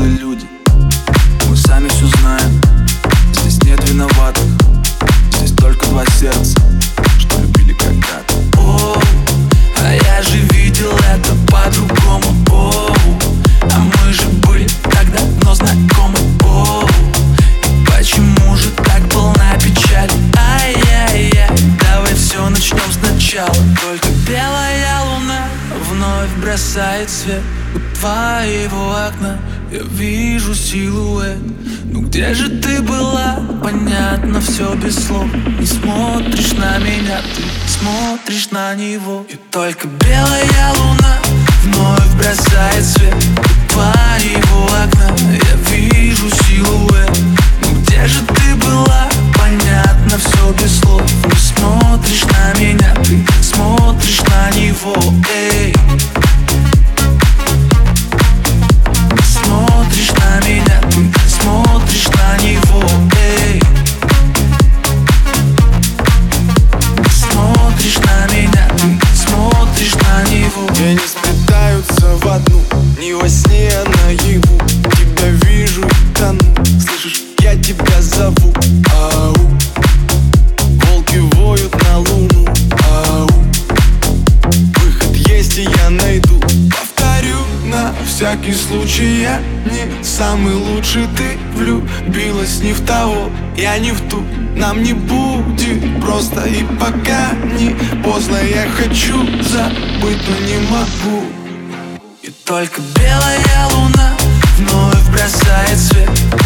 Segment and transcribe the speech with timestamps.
[0.00, 0.46] взрослые люди.
[1.48, 2.60] Мы сами все знаем,
[3.32, 4.44] здесь нет виноватых.
[5.32, 6.58] Здесь только два сердца,
[7.18, 8.34] что любили когда-то.
[8.58, 8.96] О,
[9.78, 12.24] а я же видел это по-другому.
[12.50, 12.94] О,
[13.62, 16.18] а мы же были так давно знакомы.
[16.44, 16.86] О,
[17.64, 23.54] и почему же так полна печаль Ай-яй-яй, давай все начнем сначала
[26.30, 27.42] вновь бросает свет
[27.74, 29.38] У твоего окна.
[29.70, 31.38] Я вижу силуэт.
[31.84, 33.40] Ну где же ты была?
[33.62, 35.26] Понятно все без слов.
[35.58, 39.24] Не смотришь на меня, ты смотришь на него.
[39.28, 41.16] И только белая луна
[41.62, 45.14] вновь бросает свет У твоего окна.
[45.30, 47.18] Я вижу силуэт.
[47.62, 49.08] Ну где же ты была?
[49.38, 51.02] Понятно все без слов.
[51.26, 54.96] Не смотришь на меня, ты смотришь на него.
[55.32, 55.74] Эй
[78.20, 78.52] зову.
[78.92, 79.34] Ау.
[80.82, 82.46] Волки воют на луну.
[82.90, 83.28] Ау.
[84.76, 86.38] Выход есть и я найду.
[86.70, 91.06] Повторю на всякий случай Я не самый лучший.
[91.16, 94.22] Ты влюбилась не в того Я не в ту.
[94.54, 97.70] Нам не будет просто И пока не
[98.02, 98.36] поздно.
[98.36, 101.24] Я хочу забыть, но не могу.
[102.22, 104.14] И только белая луна
[104.58, 106.39] вновь бросает свет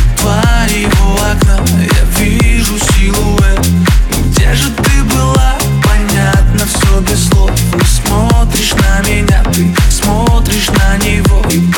[11.29, 11.74] voice